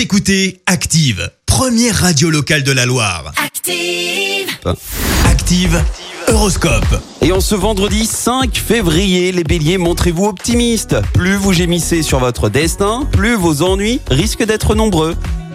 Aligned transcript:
Vous 0.00 0.04
écoutez 0.04 0.62
Active, 0.64 1.30
première 1.44 1.94
radio 1.94 2.30
locale 2.30 2.62
de 2.62 2.72
la 2.72 2.86
Loire. 2.86 3.34
Active. 3.36 4.48
Active 5.26 5.84
Horoscope. 6.26 7.02
Et 7.20 7.32
en 7.32 7.42
ce 7.42 7.54
vendredi 7.54 8.06
5 8.06 8.56
février, 8.56 9.30
les 9.30 9.44
béliers, 9.44 9.76
montrez-vous 9.76 10.24
optimistes. 10.24 10.96
Plus 11.12 11.34
vous 11.34 11.52
gémissez 11.52 12.02
sur 12.02 12.18
votre 12.18 12.48
destin, 12.48 13.06
plus 13.12 13.34
vos 13.34 13.60
ennuis 13.60 14.00
risquent 14.10 14.46
d'être 14.46 14.74
nombreux. 14.74 15.14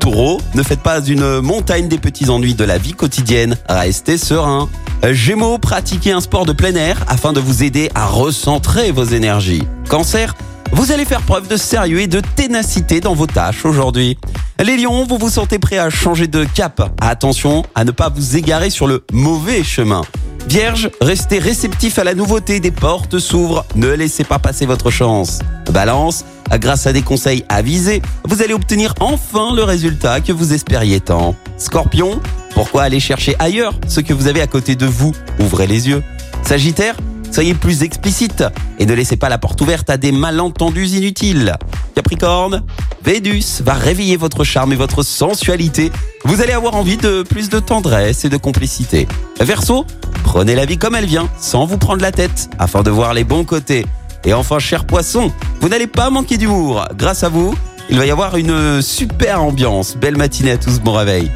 Taureau, 0.00 0.38
ne 0.54 0.62
faites 0.62 0.82
pas 0.82 1.00
une 1.00 1.40
montagne 1.40 1.88
des 1.88 1.96
petits 1.96 2.28
ennuis 2.28 2.54
de 2.54 2.64
la 2.64 2.76
vie 2.76 2.92
quotidienne, 2.92 3.56
restez 3.70 4.18
serein. 4.18 4.68
Gémeaux, 5.12 5.56
pratiquez 5.56 6.12
un 6.12 6.20
sport 6.20 6.44
de 6.44 6.52
plein 6.52 6.74
air 6.74 7.02
afin 7.08 7.32
de 7.32 7.40
vous 7.40 7.62
aider 7.62 7.90
à 7.94 8.04
recentrer 8.04 8.92
vos 8.92 9.04
énergies. 9.04 9.62
Cancer, 9.88 10.34
vous 10.72 10.92
allez 10.92 11.04
faire 11.04 11.22
preuve 11.22 11.48
de 11.48 11.56
sérieux 11.56 12.00
et 12.00 12.06
de 12.06 12.20
ténacité 12.20 13.00
dans 13.00 13.14
vos 13.14 13.26
tâches 13.26 13.64
aujourd'hui. 13.64 14.18
Les 14.62 14.76
lions, 14.76 15.04
vous 15.04 15.18
vous 15.18 15.30
sentez 15.30 15.58
prêt 15.58 15.78
à 15.78 15.90
changer 15.90 16.26
de 16.26 16.44
cap. 16.44 16.92
Attention 17.00 17.64
à 17.74 17.84
ne 17.84 17.90
pas 17.90 18.08
vous 18.08 18.36
égarer 18.36 18.70
sur 18.70 18.86
le 18.86 19.04
mauvais 19.12 19.62
chemin. 19.62 20.02
Vierge, 20.48 20.90
restez 21.00 21.38
réceptif 21.38 21.98
à 21.98 22.04
la 22.04 22.14
nouveauté, 22.14 22.60
des 22.60 22.70
portes 22.70 23.18
s'ouvrent, 23.18 23.64
ne 23.74 23.88
laissez 23.88 24.22
pas 24.22 24.38
passer 24.38 24.64
votre 24.64 24.90
chance. 24.90 25.40
Balance, 25.72 26.24
grâce 26.52 26.86
à 26.86 26.92
des 26.92 27.02
conseils 27.02 27.44
avisés, 27.48 28.00
vous 28.24 28.42
allez 28.42 28.54
obtenir 28.54 28.94
enfin 29.00 29.54
le 29.54 29.64
résultat 29.64 30.20
que 30.20 30.32
vous 30.32 30.52
espériez 30.52 31.00
tant. 31.00 31.34
Scorpion, 31.58 32.20
pourquoi 32.54 32.84
aller 32.84 33.00
chercher 33.00 33.34
ailleurs 33.40 33.74
ce 33.88 34.00
que 34.00 34.12
vous 34.12 34.28
avez 34.28 34.40
à 34.40 34.46
côté 34.46 34.76
de 34.76 34.86
vous? 34.86 35.12
Ouvrez 35.40 35.66
les 35.66 35.88
yeux. 35.88 36.02
Sagittaire, 36.42 36.94
soyez 37.30 37.54
plus 37.54 37.82
explicite 37.82 38.44
et 38.78 38.86
ne 38.86 38.94
laissez 38.94 39.16
pas 39.16 39.28
la 39.28 39.38
porte 39.38 39.60
ouverte 39.60 39.90
à 39.90 39.96
des 39.96 40.12
malentendus 40.12 40.88
inutiles. 40.88 41.56
Capricorne, 41.94 42.64
Vénus 43.04 43.62
va 43.62 43.74
réveiller 43.74 44.16
votre 44.16 44.44
charme 44.44 44.72
et 44.72 44.76
votre 44.76 45.02
sensualité. 45.02 45.90
Vous 46.24 46.40
allez 46.40 46.52
avoir 46.52 46.74
envie 46.74 46.96
de 46.96 47.22
plus 47.22 47.48
de 47.48 47.58
tendresse 47.58 48.24
et 48.24 48.28
de 48.28 48.36
complicité. 48.36 49.06
Verseau, 49.40 49.86
prenez 50.24 50.54
la 50.54 50.66
vie 50.66 50.78
comme 50.78 50.94
elle 50.94 51.06
vient, 51.06 51.28
sans 51.40 51.66
vous 51.66 51.78
prendre 51.78 52.02
la 52.02 52.12
tête, 52.12 52.50
afin 52.58 52.82
de 52.82 52.90
voir 52.90 53.14
les 53.14 53.24
bons 53.24 53.44
côtés. 53.44 53.86
Et 54.24 54.34
enfin, 54.34 54.58
cher 54.58 54.84
poisson, 54.84 55.32
vous 55.60 55.68
n'allez 55.68 55.86
pas 55.86 56.10
manquer 56.10 56.36
d'humour. 56.36 56.84
Grâce 56.96 57.22
à 57.22 57.28
vous, 57.28 57.54
il 57.88 57.98
va 57.98 58.06
y 58.06 58.10
avoir 58.10 58.36
une 58.36 58.82
super 58.82 59.40
ambiance. 59.42 59.96
Belle 59.96 60.16
matinée 60.16 60.52
à 60.52 60.58
tous, 60.58 60.80
bon 60.80 60.92
réveil. 60.92 61.30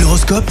L'horoscope 0.00 0.50